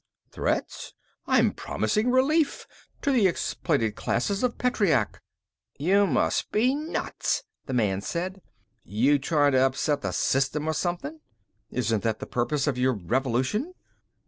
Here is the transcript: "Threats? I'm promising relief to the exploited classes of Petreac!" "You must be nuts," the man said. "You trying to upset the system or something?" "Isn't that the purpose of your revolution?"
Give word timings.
"Threats? 0.31 0.95
I'm 1.27 1.51
promising 1.51 2.09
relief 2.09 2.65
to 3.03 3.11
the 3.11 3.27
exploited 3.27 3.95
classes 3.95 4.41
of 4.41 4.57
Petreac!" 4.57 5.21
"You 5.77 6.07
must 6.07 6.51
be 6.51 6.73
nuts," 6.73 7.43
the 7.67 7.73
man 7.73 8.01
said. 8.01 8.41
"You 8.83 9.19
trying 9.19 9.51
to 9.51 9.61
upset 9.63 10.01
the 10.01 10.11
system 10.11 10.67
or 10.67 10.73
something?" 10.73 11.19
"Isn't 11.69 12.01
that 12.01 12.17
the 12.17 12.25
purpose 12.25 12.65
of 12.65 12.79
your 12.79 12.93
revolution?" 12.93 13.75